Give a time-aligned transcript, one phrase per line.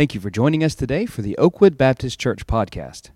[0.00, 3.10] Thank you for joining us today for the Oakwood Baptist Church podcast.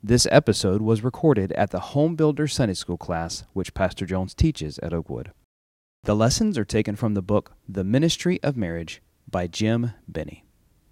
[0.00, 4.78] This episode was recorded at the Home Builder Sunday School class, which Pastor Jones teaches
[4.78, 5.32] at Oakwood.
[6.04, 10.44] The lessons are taken from the book The Ministry of Marriage by Jim Binney.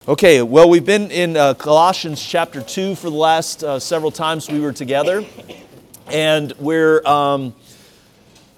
[0.09, 4.51] Okay, well, we've been in uh, Colossians chapter 2 for the last uh, several times
[4.51, 5.25] we were together,
[6.09, 7.07] and we're.
[7.07, 7.55] Um,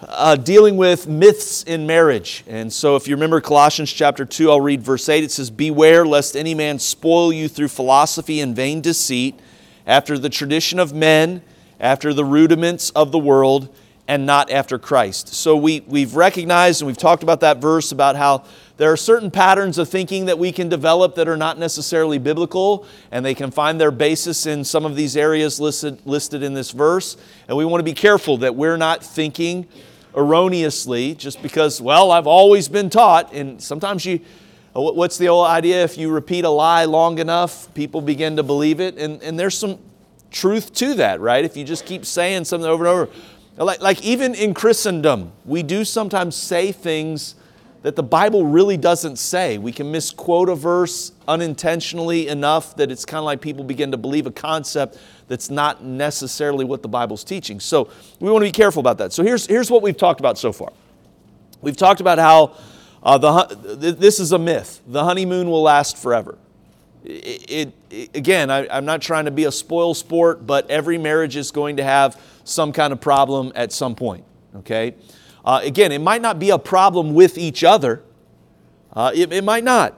[0.00, 2.44] uh, dealing with myths in marriage.
[2.46, 5.24] And so, if you remember Colossians chapter 2, I'll read verse 8.
[5.24, 9.38] It says, Beware lest any man spoil you through philosophy and vain deceit,
[9.86, 11.42] after the tradition of men,
[11.80, 13.74] after the rudiments of the world,
[14.08, 15.34] and not after Christ.
[15.34, 18.44] So, we, we've recognized and we've talked about that verse about how
[18.78, 22.86] there are certain patterns of thinking that we can develop that are not necessarily biblical,
[23.10, 26.70] and they can find their basis in some of these areas listed, listed in this
[26.70, 27.16] verse.
[27.48, 29.66] And we want to be careful that we're not thinking
[30.14, 33.32] erroneously just because, well, I've always been taught.
[33.32, 34.20] And sometimes you,
[34.76, 35.82] uh, what's the old idea?
[35.82, 38.96] If you repeat a lie long enough, people begin to believe it.
[38.96, 39.80] And, and there's some
[40.30, 41.44] truth to that, right?
[41.44, 43.12] If you just keep saying something over and over.
[43.58, 47.34] Like, like even in Christendom, we do sometimes say things
[47.82, 49.58] that the Bible really doesn't say.
[49.58, 53.96] We can misquote a verse unintentionally enough that it's kind of like people begin to
[53.96, 57.60] believe a concept that's not necessarily what the Bible's teaching.
[57.60, 59.12] So we want to be careful about that.
[59.12, 60.72] So here's, here's what we've talked about so far.
[61.60, 62.56] We've talked about how
[63.02, 64.80] uh, the, this is a myth.
[64.86, 66.36] The honeymoon will last forever.
[67.04, 71.36] It, it, again, I, I'm not trying to be a spoil sport, but every marriage
[71.36, 74.24] is going to have some kind of problem at some point,
[74.56, 74.94] okay?
[75.44, 78.02] Uh, again, it might not be a problem with each other,
[78.92, 79.94] uh, it, it might not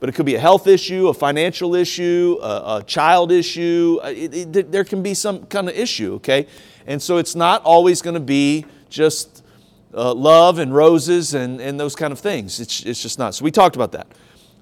[0.00, 4.00] but it could be a health issue, a financial issue, a, a child issue.
[4.02, 6.46] Uh, it, it, there can be some kind of issue, okay?
[6.86, 9.44] And so it's not always going to be just
[9.92, 12.60] uh, love and roses and, and those kind of things.
[12.60, 13.34] It's, it's just not.
[13.34, 14.06] So we talked about that.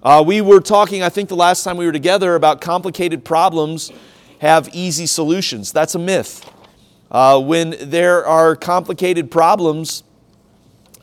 [0.02, 3.92] Uh, we were talking, I think, the last time we were together about complicated problems
[4.40, 5.72] have easy solutions.
[5.72, 6.44] That's a myth.
[7.10, 10.02] Uh, when there are complicated problems,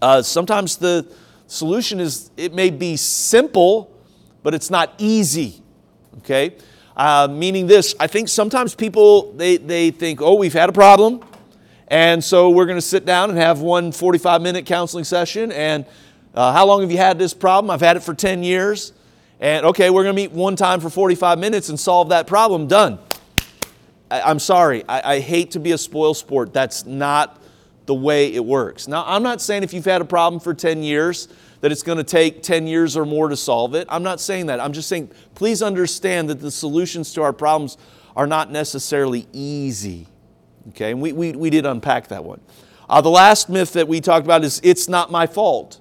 [0.02, 1.06] uh, sometimes the
[1.48, 3.92] solution is it may be simple
[4.46, 5.60] but it's not easy.
[6.20, 6.56] Okay?
[6.96, 11.22] Uh, meaning this, I think sometimes people, they, they think, oh, we've had a problem,
[11.88, 15.52] and so we're going to sit down and have one 45 minute counseling session.
[15.52, 15.84] And
[16.36, 17.72] uh, how long have you had this problem?
[17.72, 18.94] I've had it for 10 years.
[19.40, 22.68] And okay, we're going to meet one time for 45 minutes and solve that problem.
[22.68, 23.00] Done.
[24.22, 24.84] I, am sorry.
[24.88, 26.54] I, I hate to be a spoil sport.
[26.54, 27.42] That's not
[27.86, 28.88] the way it works.
[28.88, 31.28] Now, I'm not saying if you've had a problem for 10 years
[31.62, 33.88] that it's going to take 10 years or more to solve it.
[33.90, 34.60] I'm not saying that.
[34.60, 37.78] I'm just saying, please understand that the solutions to our problems
[38.16, 40.08] are not necessarily easy.
[40.70, 42.42] Okay, and we, we, we did unpack that one.
[42.90, 45.80] Uh, the last myth that we talked about is it's not my fault.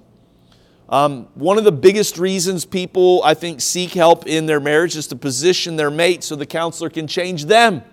[0.89, 5.07] Um, one of the biggest reasons people, I think, seek help in their marriage is
[5.07, 7.83] to position their mate so the counselor can change them.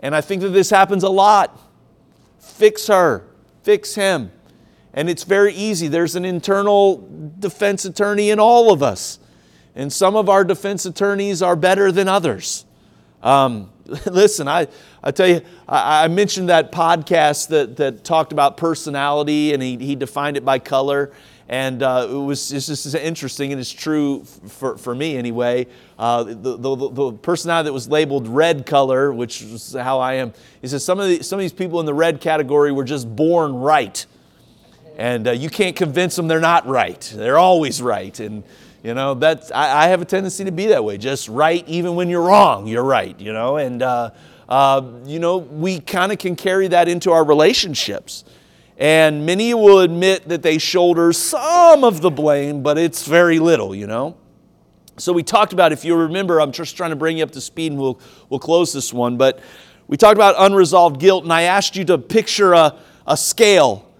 [0.00, 1.58] And I think that this happens a lot.
[2.38, 3.24] Fix her,
[3.62, 4.32] fix him.
[4.92, 5.86] And it's very easy.
[5.88, 9.18] There's an internal defense attorney in all of us.
[9.74, 12.64] And some of our defense attorneys are better than others.
[13.22, 13.70] Um,
[14.06, 14.68] listen, I,
[15.02, 19.76] I tell you, I, I, mentioned that podcast that, that talked about personality and he,
[19.78, 21.12] he defined it by color.
[21.48, 25.66] And uh, it was it's just interesting, and it's true for, for me anyway.
[25.98, 30.32] Uh, the, the, the, personality that was labeled red color, which is how I am,
[30.60, 33.16] he says some of, the, some of these people in the red category were just
[33.16, 34.06] born right
[34.96, 37.00] and uh, you can't convince them they're not right.
[37.16, 38.20] They're always right.
[38.20, 38.44] And,
[38.82, 41.94] you know, that's, I, I have a tendency to be that way, just right even
[41.94, 43.56] when you're wrong, you're right, you know.
[43.56, 44.10] And, uh,
[44.48, 48.24] uh, you know, we kind of can carry that into our relationships.
[48.76, 53.74] And many will admit that they shoulder some of the blame, but it's very little,
[53.74, 54.16] you know.
[54.96, 57.40] So we talked about, if you remember, I'm just trying to bring you up to
[57.40, 59.40] speed and we'll, we'll close this one, but
[59.86, 63.90] we talked about unresolved guilt, and I asked you to picture a, a scale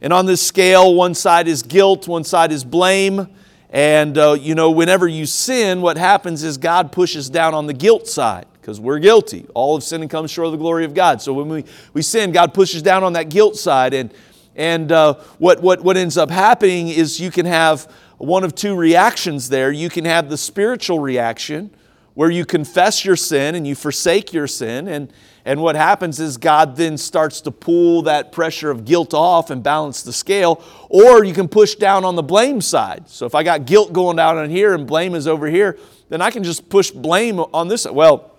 [0.00, 3.28] and on this scale, one side is guilt, one side is blame.
[3.76, 7.74] And, uh, you know, whenever you sin, what happens is God pushes down on the
[7.74, 9.44] guilt side because we're guilty.
[9.52, 11.20] All of sin and comes short of the glory of God.
[11.20, 13.92] So when we, we sin, God pushes down on that guilt side.
[13.92, 14.14] And,
[14.54, 18.74] and uh, what, what, what ends up happening is you can have one of two
[18.74, 19.70] reactions there.
[19.70, 21.68] You can have the spiritual reaction
[22.16, 24.88] where you confess your sin and you forsake your sin.
[24.88, 25.12] And,
[25.44, 29.62] and what happens is God then starts to pull that pressure of guilt off and
[29.62, 30.64] balance the scale.
[30.88, 33.06] Or you can push down on the blame side.
[33.10, 35.78] So if I got guilt going down on here and blame is over here,
[36.08, 37.86] then I can just push blame on this.
[37.86, 38.32] Well,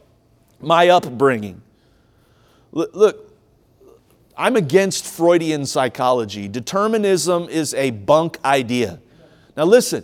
[0.60, 1.62] my upbringing.
[2.72, 3.32] Look,
[4.36, 6.48] I'm against Freudian psychology.
[6.48, 9.00] Determinism is a bunk idea.
[9.56, 10.04] Now, listen,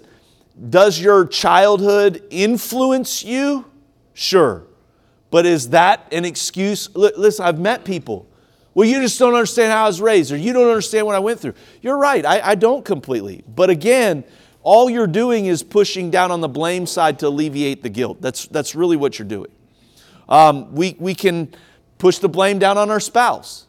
[0.69, 3.65] Does your childhood influence you?
[4.13, 4.67] Sure.
[5.31, 6.93] But is that an excuse?
[6.95, 8.27] Listen, I've met people.
[8.75, 11.19] Well, you just don't understand how I was raised, or you don't understand what I
[11.19, 11.53] went through.
[11.81, 13.43] You're right, I, I don't completely.
[13.47, 14.23] But again,
[14.63, 18.21] all you're doing is pushing down on the blame side to alleviate the guilt.
[18.21, 19.51] That's, that's really what you're doing.
[20.29, 21.53] Um, we, we can
[21.97, 23.67] push the blame down on our spouse.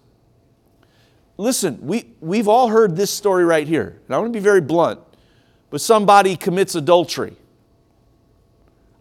[1.37, 4.01] Listen, we, we've all heard this story right here.
[4.07, 5.01] And I want to be very blunt,
[5.75, 7.35] but somebody commits adultery.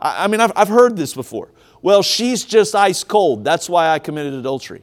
[0.02, 1.52] I, I mean, I've, I've heard this before.
[1.84, 3.44] Well, she's just ice cold.
[3.44, 4.81] That's why I committed adultery.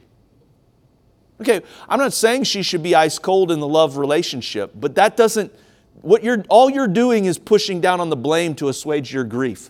[1.41, 1.59] Okay,
[1.89, 5.53] I'm not saying she should be ice cold in the love relationship, but that doesn't
[6.01, 9.69] what you're, all you're doing is pushing down on the blame to assuage your grief.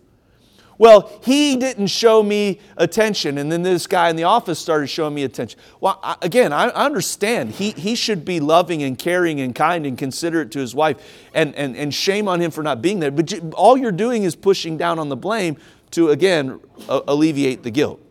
[0.82, 5.14] Well, he didn't show me attention, and then this guy in the office started showing
[5.14, 5.60] me attention.
[5.80, 7.52] Well, I, again, I, I understand.
[7.52, 10.98] He, he should be loving and caring and kind and considerate to his wife,
[11.36, 13.12] and, and, and shame on him for not being there.
[13.12, 15.56] But you, all you're doing is pushing down on the blame
[15.92, 18.02] to, again, a, alleviate the guilt.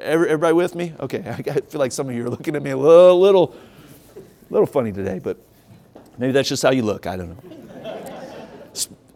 [0.00, 0.92] Everybody with me?
[1.00, 3.56] Okay, I feel like some of you are looking at me a little, little,
[4.50, 5.38] little funny today, but
[6.18, 7.06] Maybe that's just how you look.
[7.06, 7.67] I don't know.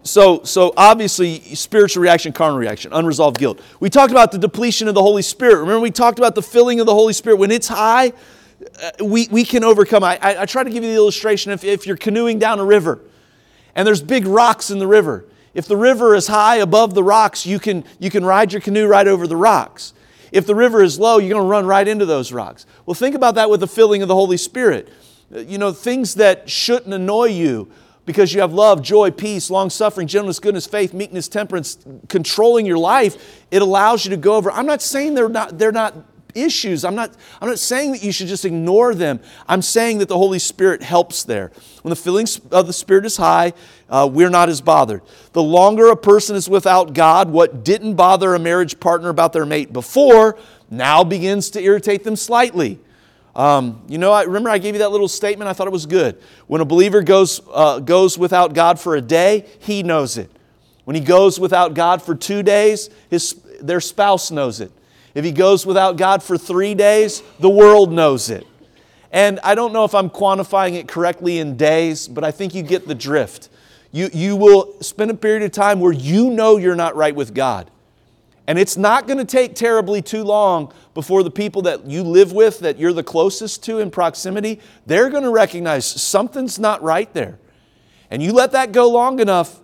[0.04, 3.60] So, so obviously, spiritual reaction, carnal reaction, unresolved guilt.
[3.78, 5.60] We talked about the depletion of the Holy Spirit.
[5.60, 7.36] Remember, we talked about the filling of the Holy Spirit.
[7.36, 8.12] When it's high,
[8.82, 10.02] uh, we, we can overcome.
[10.02, 12.64] I, I, I try to give you the illustration if, if you're canoeing down a
[12.64, 13.00] river
[13.74, 15.24] and there's big rocks in the river.
[15.54, 18.86] If the river is high above the rocks, you can, you can ride your canoe
[18.86, 19.94] right over the rocks.
[20.32, 22.66] If the river is low, you're going to run right into those rocks.
[22.86, 24.88] Well, think about that with the filling of the Holy Spirit
[25.32, 27.70] you know, things that shouldn't annoy you
[28.04, 31.78] because you have love, joy, peace, long suffering, gentleness, goodness, faith, meekness, temperance,
[32.08, 34.50] controlling your life, it allows you to go over.
[34.50, 35.94] I'm not saying they're not, they're not
[36.34, 36.84] issues.
[36.84, 39.20] I'm not, I'm not saying that you should just ignore them.
[39.46, 41.52] I'm saying that the Holy Spirit helps there.
[41.82, 43.52] When the feeling of the Spirit is high,
[43.88, 45.02] uh, we're not as bothered.
[45.32, 49.46] The longer a person is without God, what didn't bother a marriage partner about their
[49.46, 50.38] mate before
[50.70, 52.80] now begins to irritate them slightly.
[53.34, 55.48] Um, you know, I remember I gave you that little statement.
[55.48, 56.20] I thought it was good.
[56.46, 60.30] When a believer goes, uh, goes without God for a day, he knows it.
[60.84, 64.72] When he goes without God for two days, his, their spouse knows it.
[65.14, 68.46] If he goes without God for three days, the world knows it.
[69.12, 72.62] And I don't know if I'm quantifying it correctly in days, but I think you
[72.62, 73.50] get the drift.
[73.92, 77.34] You, you will spend a period of time where you know you're not right with
[77.34, 77.70] God.
[78.46, 82.32] And it's not going to take terribly too long before the people that you live
[82.32, 87.12] with, that you're the closest to in proximity, they're going to recognize something's not right
[87.14, 87.38] there.
[88.10, 89.60] And you let that go long enough,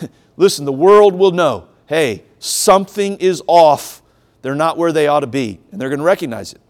[0.36, 4.00] listen, the world will know hey, something is off.
[4.40, 5.60] They're not where they ought to be.
[5.70, 6.60] And they're going to recognize it.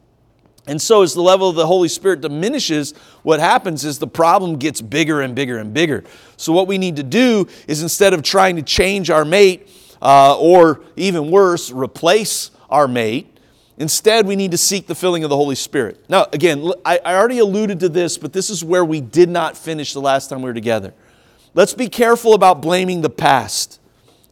[0.66, 4.58] And so, as the level of the Holy Spirit diminishes, what happens is the problem
[4.58, 6.04] gets bigger and bigger and bigger.
[6.36, 9.68] So, what we need to do is instead of trying to change our mate,
[10.02, 13.28] uh, or even worse, replace our mate.
[13.78, 16.04] Instead, we need to seek the filling of the Holy Spirit.
[16.08, 19.56] Now, again, I, I already alluded to this, but this is where we did not
[19.56, 20.92] finish the last time we were together.
[21.54, 23.80] Let's be careful about blaming the past.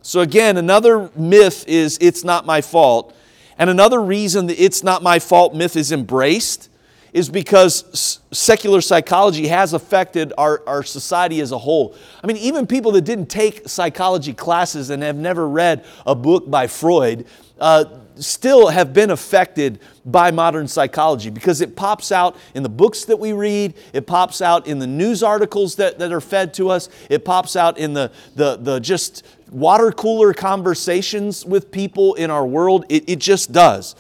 [0.03, 3.15] So, again, another myth is it's not my fault.
[3.57, 6.70] And another reason that it's not my fault myth is embraced
[7.13, 11.97] is because secular psychology has affected our, our society as a whole.
[12.23, 16.51] I mean, even people that didn't take psychology classes and have never read a book
[16.51, 17.27] by Freud
[17.59, 17.85] uh,
[18.17, 23.19] still have been affected by modern psychology because it pops out in the books that
[23.19, 26.89] we read, it pops out in the news articles that, that are fed to us,
[27.09, 32.47] it pops out in the, the, the just water cooler conversations with people in our
[32.47, 32.85] world.
[32.89, 33.95] It, it just does.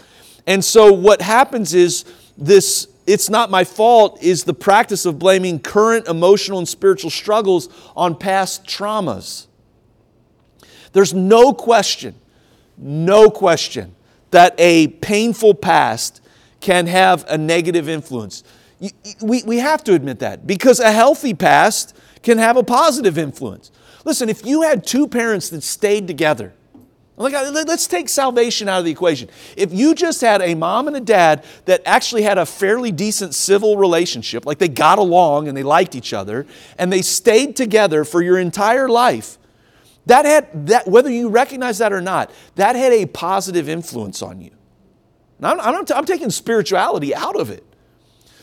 [0.46, 2.04] And so what happens is
[2.36, 7.68] this it's not my fault is the practice of blaming current emotional and spiritual struggles
[7.96, 9.46] on past traumas.
[10.92, 12.14] There's no question,
[12.78, 13.96] no question
[14.30, 16.20] that a painful past
[16.60, 18.44] can have a negative influence.
[19.20, 23.72] We, we have to admit that because a healthy past can have a positive influence.
[24.04, 26.54] Listen, if you had two parents that stayed together,
[27.20, 27.34] Oh like,
[27.66, 29.28] let's take salvation out of the equation.
[29.54, 33.34] If you just had a mom and a dad that actually had a fairly decent
[33.34, 36.46] civil relationship, like they got along and they liked each other,
[36.78, 39.36] and they stayed together for your entire life,
[40.06, 44.40] that had that whether you recognize that or not, that had a positive influence on
[44.40, 44.52] you.
[45.38, 47.64] Now, I'm, I'm, I'm taking spirituality out of it.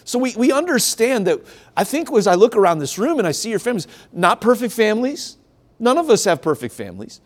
[0.04, 1.40] So we, we understand that
[1.76, 4.72] I think as I look around this room and I see your families, not perfect
[4.72, 5.38] families.
[5.80, 7.22] None of us have perfect families.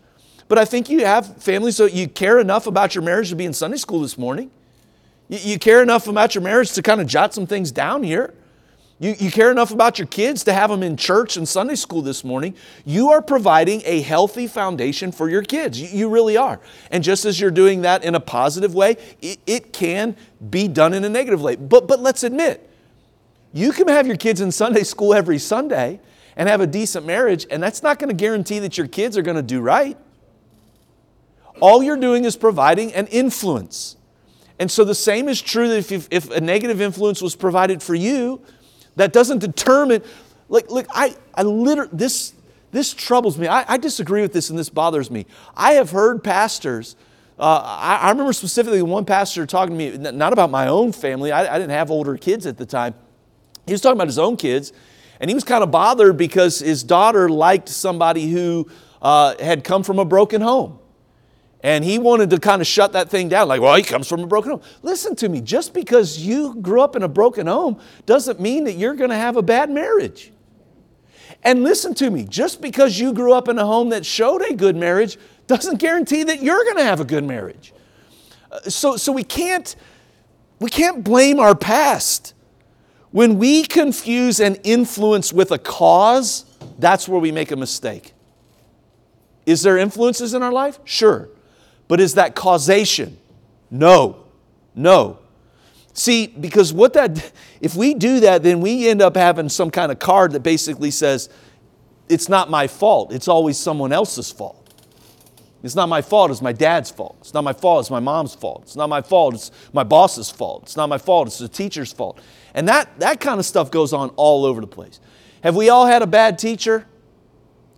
[0.52, 3.46] But I think you have families so you care enough about your marriage to be
[3.46, 4.52] in Sunday school this morning.
[5.30, 8.34] You, you care enough about your marriage to kind of jot some things down here.
[9.00, 12.02] You, you care enough about your kids to have them in church and Sunday school
[12.02, 12.54] this morning.
[12.84, 15.80] You are providing a healthy foundation for your kids.
[15.80, 16.60] You, you really are.
[16.92, 20.18] And just as you're doing that in a positive way, it, it can
[20.50, 21.56] be done in a negative way.
[21.56, 22.70] But, but let's admit,
[23.54, 26.02] you can have your kids in Sunday school every Sunday
[26.36, 29.22] and have a decent marriage, and that's not going to guarantee that your kids are
[29.22, 29.98] going to do right.
[31.62, 33.96] All you're doing is providing an influence.
[34.60, 37.96] And so the same is true that if, if a negative influence was provided for
[37.96, 38.42] you,
[38.96, 40.04] that doesn't determine,
[40.50, 42.34] like, look, I, I literally, this,
[42.72, 43.48] this troubles me.
[43.48, 45.26] I, I disagree with this and this bothers me.
[45.56, 46.96] I have heard pastors,
[47.40, 51.32] uh, I, I, remember specifically one pastor talking to me, not about my own family,
[51.32, 52.94] I, I didn't have older kids at the time.
[53.66, 54.74] He was talking about his own kids,
[55.20, 58.70] and he was kind of bothered because his daughter liked somebody who
[59.02, 60.78] uh, had come from a broken home.
[61.64, 64.22] And he wanted to kind of shut that thing down, like, well, he comes from
[64.22, 64.62] a broken home.
[64.82, 68.74] Listen to me, just because you grew up in a broken home doesn't mean that
[68.74, 70.32] you're going to have a bad marriage.
[71.44, 74.54] And listen to me, just because you grew up in a home that showed a
[74.54, 77.74] good marriage doesn't guarantee that you're going to have a good marriage.
[78.52, 79.76] Uh, so, so we, can't,
[80.60, 82.34] we can't blame our past.
[83.12, 86.46] When we confuse an influence with a cause,
[86.80, 88.14] that's where we make a mistake.
[89.46, 90.80] Is there influences in our life?
[90.86, 91.30] Sure.
[91.92, 93.18] But is that causation?
[93.70, 94.24] No.
[94.74, 95.20] No.
[95.92, 99.92] See, because what that, if we do that, then we end up having some kind
[99.92, 101.28] of card that basically says,
[102.08, 104.74] it's not my fault, it's always someone else's fault.
[105.64, 107.18] It's not my fault, it's my dad's fault.
[107.20, 108.62] It's not my fault, it's my mom's fault.
[108.64, 110.64] It's not my fault, it's my boss's fault.
[110.64, 112.22] It's not my fault, it's the teacher's fault.
[112.54, 115.02] And that, that kind of stuff goes on all over the place.
[115.44, 116.88] Have we all had a bad teacher?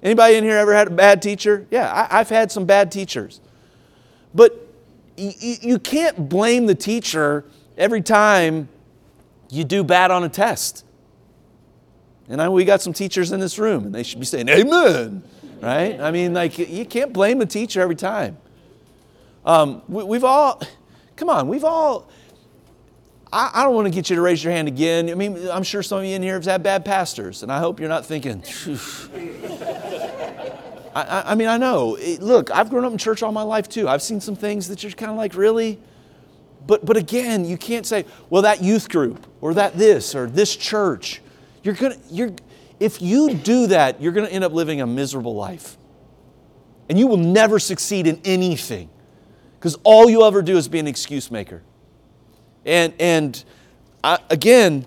[0.04, 1.66] Anybody in here ever had a bad teacher?
[1.72, 3.42] Yeah, I, I've had some bad teachers.
[4.34, 4.60] But
[5.16, 7.46] you can't blame the teacher
[7.78, 8.70] every time
[9.50, 10.86] you do bad on a test.
[12.28, 15.24] And I, we got some teachers in this room, and they should be saying, Amen,
[15.62, 16.00] right?
[16.00, 18.38] I mean, like, you can't blame the teacher every time.
[19.46, 20.62] Um, we, have all,
[21.16, 22.10] come on, we've all,
[23.32, 25.10] I, I don't want to get you to raise your hand again.
[25.10, 27.60] I mean, I'm sure some of you in here have had bad pastors, and I
[27.60, 28.42] hope you're not thinking,
[30.94, 31.96] I, I mean, I know.
[31.96, 33.88] It, look, I've grown up in church all my life too.
[33.88, 35.80] I've seen some things that you're kind of like, really?
[36.66, 40.56] But, but again, you can't say, well, that youth group or that this or this
[40.56, 41.22] church.
[41.64, 42.32] You're gonna, you're,
[42.80, 45.78] if you do that, you're going to end up living a miserable life.
[46.90, 48.90] And you will never succeed in anything
[49.58, 51.62] because all you ever do is be an excuse maker.
[52.66, 53.42] And, and
[54.04, 54.86] I, again,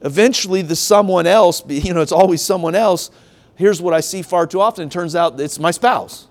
[0.00, 3.10] eventually the someone else, you know, it's always someone else
[3.56, 4.86] here's what I see far too often.
[4.86, 6.28] It turns out it's my spouse.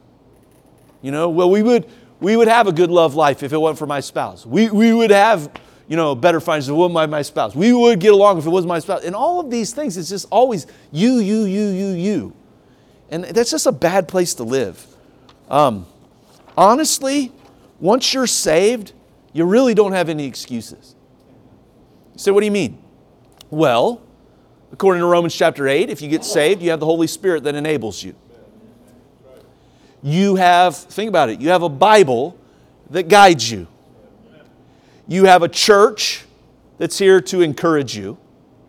[1.01, 1.88] You know, well, we would,
[2.20, 4.46] we would have a good love life if it wasn't for my spouse.
[4.46, 5.51] We, we would have,
[5.88, 7.56] you know, better finances if it wasn't my, my spouse.
[7.56, 9.04] We would get along if it wasn't my spouse.
[9.04, 12.34] And all of these things, it's just always you, you, you, you, you.
[13.10, 14.86] And that's just a bad place to live.
[15.50, 15.86] Um,
[16.56, 17.32] honestly,
[17.80, 18.94] once you're saved,
[19.34, 20.96] you really don't have any excuses.
[22.13, 22.82] You say, what do you mean?
[23.50, 24.01] Well,
[24.72, 27.56] According to Romans chapter 8, if you get saved, you have the Holy Spirit that
[27.56, 28.16] enables you.
[30.01, 32.38] You have, think about it, you have a Bible
[32.90, 33.68] that guides you.
[35.08, 36.25] You have a church
[36.78, 38.18] that's here to encourage you.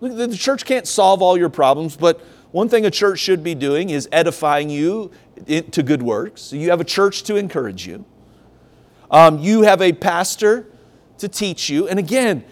[0.00, 3.90] The church can't solve all your problems, but one thing a church should be doing
[3.90, 5.11] is edifying you
[5.47, 6.42] to good works.
[6.42, 8.04] So you have a church to encourage you.
[9.11, 10.66] Um, you have a pastor
[11.18, 11.88] to teach you.
[11.88, 12.44] And again,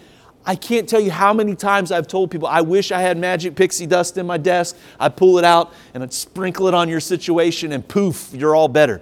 [0.51, 3.55] I can't tell you how many times I've told people, I wish I had magic
[3.55, 4.77] pixie dust in my desk.
[4.99, 8.67] I'd pull it out and I'd sprinkle it on your situation, and poof, you're all
[8.67, 9.01] better.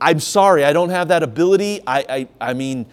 [0.00, 1.82] I'm sorry, I don't have that ability.
[1.86, 2.86] I, I, I mean,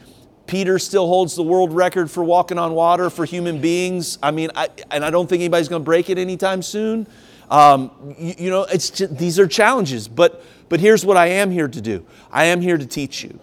[0.45, 4.19] Peter still holds the world record for walking on water for human beings.
[4.21, 7.07] I mean, I, and I don't think anybody's going to break it anytime soon.
[7.49, 7.89] Um,
[8.19, 11.67] you, you, know, it's just, these are challenges, but, but here's what I am here
[11.67, 13.39] to do I am here to teach you.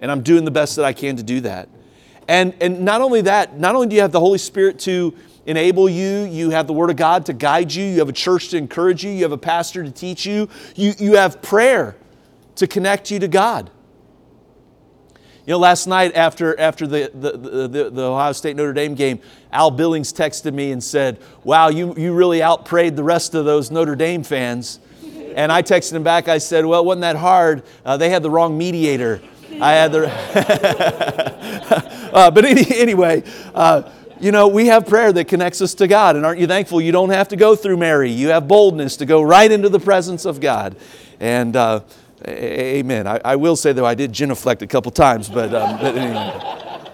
[0.00, 1.68] And I'm doing the best that I can to do that.
[2.28, 5.14] And, and not only that, not only do you have the Holy Spirit to
[5.46, 8.48] enable you, you have the Word of God to guide you, you have a church
[8.48, 11.96] to encourage you, you have a pastor to teach you, you, you have prayer
[12.56, 13.70] to connect you to God.
[15.46, 19.20] You know, last night after, after the, the, the, the, Ohio State Notre Dame game,
[19.52, 23.70] Al Billings texted me and said, Wow, you, you really outprayed the rest of those
[23.70, 24.80] Notre Dame fans.
[25.36, 27.62] And I texted him back, I said, Well, it wasn't that hard.
[27.84, 29.22] Uh, they had the wrong mediator.
[29.60, 30.10] I had the.
[32.16, 33.22] uh, but any, anyway,
[33.54, 36.16] uh, you know, we have prayer that connects us to God.
[36.16, 38.10] And aren't you thankful you don't have to go through Mary?
[38.10, 40.76] You have boldness to go right into the presence of God.
[41.20, 41.80] And uh,
[42.26, 43.06] amen.
[43.06, 46.88] I, I, will say, though, I did genuflect a couple times, but, um, but anyway.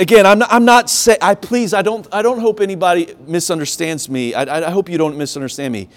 [0.00, 4.08] again, I'm not, I'm not saying, I please, I don't, I don't hope anybody misunderstands
[4.08, 4.34] me.
[4.34, 5.88] I, I hope you don't misunderstand me.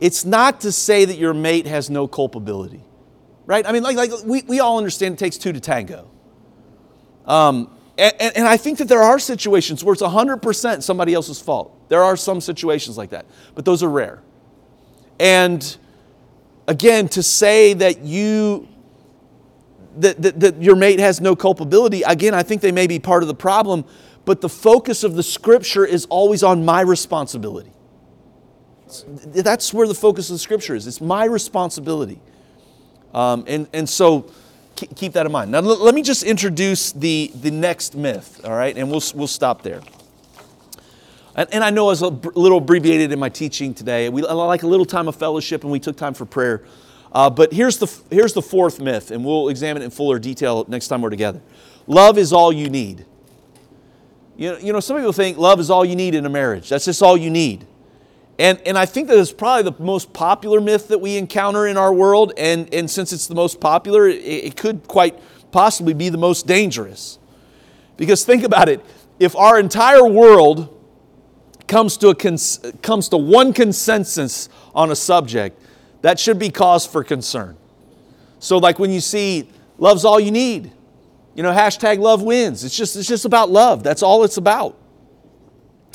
[0.00, 2.82] It's not to say that your mate has no culpability,
[3.46, 3.64] right?
[3.64, 6.10] I mean, like, like we, we all understand it takes two to tango.
[7.26, 11.76] Um, and, and I think that there are situations where it's 100% somebody else's fault.
[11.88, 14.22] There are some situations like that, but those are rare.
[15.20, 15.76] And
[16.66, 18.68] again, to say that you
[19.98, 23.22] that, that, that, your mate has no culpability, again, I think they may be part
[23.22, 23.84] of the problem,
[24.24, 27.72] but the focus of the scripture is always on my responsibility.
[29.26, 30.86] That's where the focus of the scripture is.
[30.86, 32.20] It's my responsibility.
[33.12, 34.30] Um, and, and so
[34.86, 35.50] keep that in mind.
[35.50, 38.76] Now, let me just introduce the, the next myth, all right?
[38.76, 39.80] And we'll, we'll stop there.
[41.34, 44.08] And, and I know I was a little abbreviated in my teaching today.
[44.08, 46.64] We I like a little time of fellowship, and we took time for prayer.
[47.10, 50.64] Uh, but here's the, here's the fourth myth, and we'll examine it in fuller detail
[50.68, 51.40] next time we're together.
[51.86, 53.04] Love is all you need.
[54.36, 56.68] You know, you know, some people think love is all you need in a marriage.
[56.68, 57.66] That's just all you need.
[58.42, 61.76] And, and I think that is probably the most popular myth that we encounter in
[61.76, 62.32] our world.
[62.36, 65.16] And, and since it's the most popular, it, it could quite
[65.52, 67.20] possibly be the most dangerous.
[67.96, 68.84] Because think about it
[69.20, 70.76] if our entire world
[71.68, 75.62] comes to, a cons- comes to one consensus on a subject,
[76.00, 77.56] that should be cause for concern.
[78.40, 80.72] So, like when you see love's all you need,
[81.36, 82.64] you know, hashtag love wins.
[82.64, 83.84] It's just, it's just about love.
[83.84, 84.76] That's all it's about.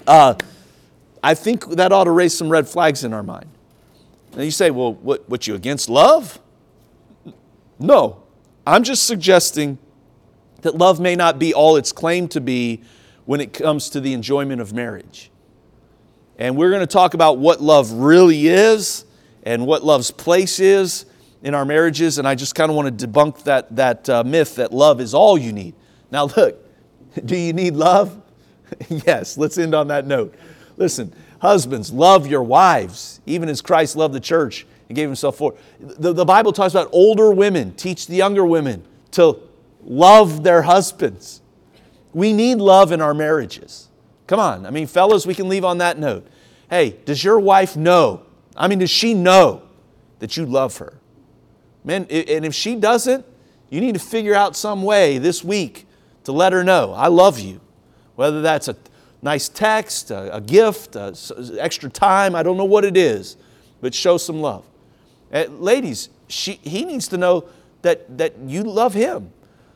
[0.08, 0.36] Uh,
[1.28, 3.50] I think that ought to raise some red flags in our mind.
[4.32, 6.40] And you say, well, what, what you against love?
[7.80, 8.24] No.
[8.66, 9.78] I'm just suggesting
[10.62, 12.82] that love may not be all it's claimed to be
[13.26, 15.30] when it comes to the enjoyment of marriage.
[16.38, 19.04] And we're going to talk about what love really is
[19.44, 21.08] and what love's place is
[21.44, 22.20] in our marriages.
[22.20, 25.14] And I just kind of want to debunk that, that uh, myth that love is
[25.14, 25.76] all you need.
[26.10, 26.56] Now, look,
[27.26, 28.18] do you need love?
[28.88, 30.34] yes, let's end on that note.
[30.78, 35.56] Listen, husbands, love your wives, even as Christ loved the church and gave himself for.
[35.80, 39.40] The, the Bible talks about older women teach the younger women to
[39.84, 41.42] love their husbands.
[42.14, 43.90] We need love in our marriages.
[44.28, 44.66] Come on.
[44.66, 46.28] I mean, fellas, we can leave on that note.
[46.70, 49.62] Hey, does your wife know I mean, does she know
[50.20, 50.94] that you love her?
[51.84, 53.24] Man, and if she doesn't,
[53.70, 55.86] you need to figure out some way this week
[56.24, 57.62] to let her know, I love you.
[58.16, 58.76] Whether that's a
[59.22, 61.16] nice text, a, a gift, a,
[61.60, 63.38] extra time, I don't know what it is,
[63.82, 64.66] but show some love.
[65.32, 67.50] Uh, ladies, she, he needs to know
[67.82, 69.32] that, that you love him.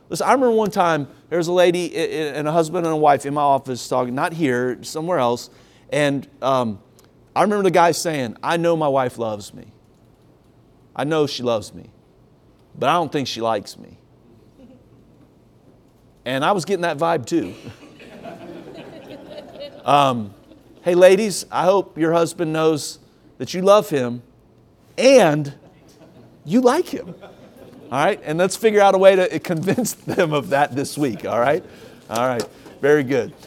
[0.08, 3.24] Listen, I remember one time there was a lady and a husband and a wife
[3.24, 5.50] in my office talking, not here, somewhere else,
[5.90, 6.80] and um,
[7.34, 9.72] I remember the guy saying, I know my wife loves me.
[10.94, 11.90] I know she loves me,
[12.78, 13.98] but I don't think she likes me.
[16.24, 17.54] And I was getting that vibe too.
[19.84, 20.34] um,
[20.82, 22.98] hey, ladies, I hope your husband knows
[23.38, 24.22] that you love him
[24.96, 25.54] and
[26.44, 27.14] you like him.
[27.90, 28.20] All right?
[28.24, 31.24] And let's figure out a way to convince them of that this week.
[31.26, 31.64] All right?
[32.08, 32.46] All right.
[32.80, 33.32] Very good.